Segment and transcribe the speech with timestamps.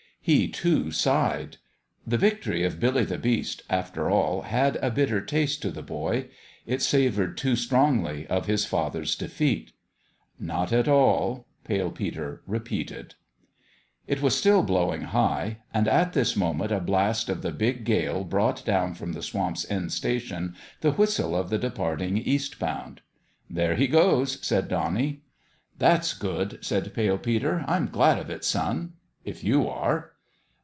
[0.23, 1.57] He, too, sighed.
[2.05, 6.27] The victory of Billy the Beast, after all, had a bitter taste to the boy.
[6.67, 9.71] It savoured too strongly of his father's defeat."
[10.39, 12.95] Not at all," Pale Peter repeated.
[12.95, 16.71] THE END OF THE GAME ^ It was still blowing high; and at this moment
[16.71, 21.35] a blast of the big gale brought down from the Swamp's End station the whistle
[21.35, 23.01] of the depart ing east bound."
[23.49, 25.23] There he goes 1" said Bonnie."
[25.79, 28.93] That's good," said Pale Peter." I'm glad of it, son
[29.25, 30.09] if you are."